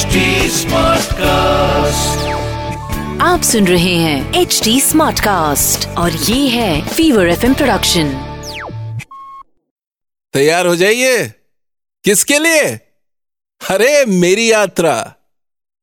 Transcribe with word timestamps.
HD 0.00 0.06
cast 1.04 2.28
आप 3.22 3.42
सुन 3.42 3.66
रहे 3.66 3.94
हैं 3.94 4.34
एच 4.34 4.60
डी 4.64 4.80
स्मार्ट 4.80 5.20
कास्ट 5.20 5.88
और 5.88 6.12
ये 6.12 6.48
है 6.48 6.88
फीवर 6.88 7.28
एफ़ 7.28 7.40
प्रोडक्शन 7.40 8.12
तैयार 10.32 10.66
हो 10.66 10.76
जाइए। 10.76 11.26
किसके 12.04 12.38
लिए? 12.38 12.64
अरे 13.70 14.06
मेरी 14.06 14.52
यात्रा। 14.52 15.14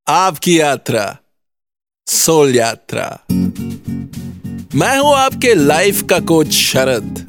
आपकी 0.08 0.60
यात्रा। 0.60 1.18
सोल 2.08 2.56
यात्रा। 2.56 3.18
मैं 4.76 4.98
हूँ 5.00 5.16
आपके 5.16 5.54
लाइफ 5.54 6.04
का 6.04 6.20
कोच 6.20 6.52
शरद। 6.52 7.28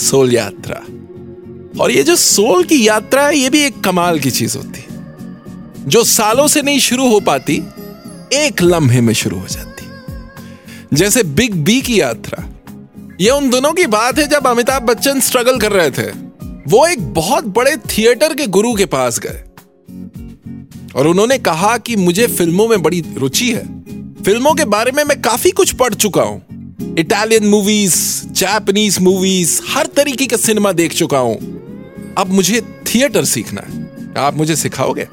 सोल 0.00 0.34
यात्रा। 0.34 0.80
और 1.82 1.90
ये 1.90 2.02
जो 2.02 2.16
सोल 2.16 2.64
की 2.64 2.88
यात्रा 2.88 3.26
है 3.26 3.36
ये 3.36 3.50
भी 3.50 3.62
एक 3.62 3.84
कमाल 3.84 4.18
की 4.18 4.30
चीज़ 4.30 4.58
होती 4.58 4.80
है। 4.80 4.95
जो 5.88 6.04
सालों 6.04 6.48
से 6.48 6.62
नहीं 6.62 6.78
शुरू 6.78 7.08
हो 7.08 7.20
पाती, 7.20 7.62
एक 8.32 8.62
लम्हे 8.62 9.00
में 9.00 9.14
शुरू 9.14 9.38
हो 9.38 9.46
जाती। 9.46 9.86
जैसे 10.96 11.22
बिग 11.22 11.54
बी 11.54 11.80
की 11.80 12.00
यात्रा। 12.00 12.48
यह 13.20 13.32
उन 13.32 13.50
दिनों 13.50 13.72
की 13.72 13.86
बात 13.86 14.18
है 14.18 14.26
जब 14.26 14.46
अमिताभ 14.46 14.82
बच्चन 14.82 15.20
स्ट्रगल 15.20 15.58
कर 15.58 15.72
रहे 15.72 15.90
थे। 15.90 16.10
वो 16.68 16.86
एक 16.86 17.14
बहुत 17.14 17.44
बड़े 17.44 17.76
थिएटर 17.76 18.34
के 18.34 18.46
गुरु 18.46 18.74
के 18.74 18.86
पास 18.86 19.20
गए। 19.26 19.42
और 20.96 21.06
उन्होंने 21.06 21.38
कहा 21.38 21.78
कि 21.78 21.96
मुझे 21.96 22.26
फ़िल्मों 22.26 22.68
में 22.68 22.82
बड़ी 22.82 23.04
रुचि 23.16 23.52
है। 23.52 23.82
फ़िल्मों 24.22 24.54
के 24.54 24.64
बारे 24.64 24.92
में 24.92 25.04
मैं 25.04 25.22
काफ़ी 25.22 25.50
कुछ 25.50 25.72
पढ़ 25.72 25.94
चुका 25.94 26.22
हूँ। 26.22 26.42
इटालियन 26.98 27.46
मूवीज़ 27.46 28.26
जापानीज 28.26 28.98
मूवीज़ 28.98 29.60
हर 29.68 29.86
तरीके 29.86 30.26
का 30.26 30.36
सिनेमा 30.36 30.72
देख 30.72 30.94
चुका 30.94 31.18
हूँ। 31.18 31.36
अब 32.18 32.26
मुझे 32.28 32.60
थिएटर 32.60 33.24
सीखना 33.24 33.60
है। 33.60 33.86
आप 34.18 34.36
मुझे 34.36 34.56
सिखाओगे? 34.56 35.08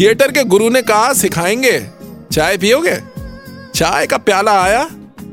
थिएटर 0.00 0.32
के 0.32 0.44
गुरु 0.44 0.68
ने 0.68 0.82
कहा, 0.82 1.12
सिखाएँगे? 1.12 1.86
चाय 2.32 2.58
पियोगे? 2.58 2.96
चाय 3.74 4.06
का 4.06 4.16
प्याला 4.16 4.62
आया, 4.62 4.90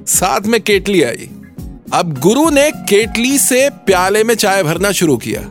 साथ 0.07 0.41
में 0.41 0.61
केटली 0.61 1.03
आई। 1.03 1.29
अब 1.93 2.17
गुरु 2.19 2.49
ने 2.49 2.71
केटली 2.71 3.37
से 3.37 3.69
प्याले 3.69 4.23
में 4.23 4.35
चाय 4.35 4.63
भरना 4.63 4.91
शुरू 4.91 5.17
किया। 5.17 5.41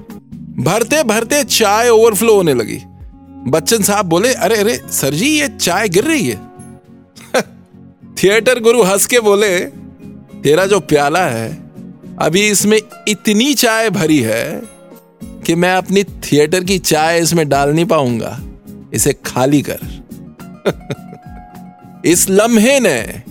भरते 0.62 1.02
भरते 1.02 1.44
चाय 1.44 1.88
ओवरफ्लो 1.88 2.34
होने 2.34 2.54
लगी। 2.54 2.78
बच्चन 3.50 3.82
साहब 3.82 4.06
बोले, 4.06 4.34
अरे 4.34 4.56
अरे, 4.56 4.80
सर 4.90 5.14
जी, 5.14 5.40
ये 5.40 5.48
चाय 5.48 5.88
गिर 5.88 6.04
रही 6.04 6.28
है। 6.28 6.40
थिएटर 8.22 8.60
गुरु 8.60 8.82
हंस 8.82 9.06
के 9.06 9.20
बोले, 9.20 9.60
तेरा 10.42 10.66
जो 10.66 10.80
प्याला 10.80 11.26
है, 11.26 11.58
अभी 12.18 12.50
इसमें 12.50 12.80
इतनी 13.08 13.54
चाय 13.54 13.90
भरी 13.90 14.20
है 14.20 14.62
कि 15.22 15.54
मैं 15.54 15.74
अपनी 15.74 16.04
थिएटर 16.04 16.64
की 16.64 16.78
चाय 16.78 17.20
इसमें 17.20 17.48
डाल 17.48 17.70
नहीं 17.70 17.86
पाऊँगा। 17.86 18.40
इसे 18.92 19.12
खाली 19.12 19.64
कर। 19.68 19.78
इस 22.04 22.30
लम्हे 22.30 22.80
ने 22.80 23.22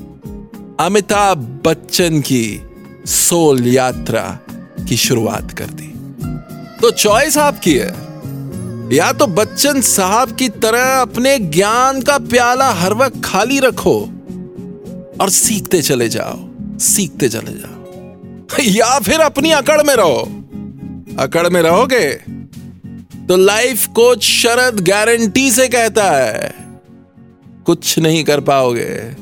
अमिताभ 0.79 1.61
बच्चन 1.65 2.21
की 2.21 2.61
सोल 3.05 3.67
यात्रा 3.67 4.39
की 4.87 4.97
शुरुआत 4.97 5.51
कर 5.51 5.65
दी। 5.65 5.91
तो 6.81 6.91
चॉइस 6.91 7.37
आपकी 7.37 7.73
है। 7.73 8.11
या 8.97 9.11
तो 9.11 9.27
बच्चन 9.27 9.81
साहब 9.81 10.31
की 10.31 10.49
तरह 10.49 11.01
अपने 11.01 11.39
ज्ञान 11.39 12.01
का 12.01 12.17
प्याला 12.17 12.69
हर 12.69 12.93
वक्त 12.93 13.21
खाली 13.25 13.59
रखो 13.59 13.99
और 15.21 15.29
सीखते 15.29 15.81
चले 15.81 16.09
जाओ, 16.09 16.49
सीखते 16.79 17.29
चले 17.29 17.51
जाओ। 17.51 17.81
या 18.59 18.99
फिर 18.99 19.19
अपनी 19.19 19.51
अकड़ 19.51 19.83
में 19.83 19.95
रहो। 19.95 20.43
अकड़ 21.19 21.49
में 21.49 21.61
रहोगे? 21.61 22.21
तो 23.31 23.37
लाइफ 23.37 23.87
कोच 23.87 24.23
शरद 24.23 24.79
गारंटी 24.79 25.51
से 25.51 25.67
कहता 25.67 26.03
है 26.11 26.53
कुछ 27.65 27.99
नहीं 27.99 28.23
कर 28.23 28.39
पाओगे। 28.39 29.15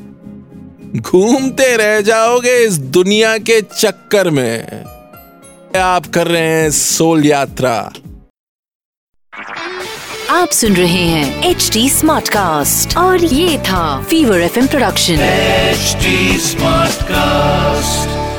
घूमते 1.00 1.76
रह 1.76 2.00
जाओगे 2.00 2.56
इस 2.66 2.78
दुनिया 2.78 3.38
के 3.38 3.60
चक्कर 3.60 4.30
में। 4.30 4.84
आप 5.80 6.06
कर 6.06 6.26
रहे 6.26 6.42
हैं 6.42 6.70
सोल 6.70 7.26
यात्रा। 7.26 7.92
आप 10.30 10.48
सुन 10.48 10.76
रहे 10.76 11.04
हैं 11.04 11.50
एच 11.50 11.70
डी 11.72 11.90
स्मार्ट 11.90 12.28
कास्ट 12.28 12.96
और 12.96 13.24
ये 13.24 13.58
था 13.58 14.02
fever 14.02 14.40
F 14.40 14.66
production 14.66 15.14
H 15.14 15.96
smart 16.42 16.92
Smartcast. 16.92 18.29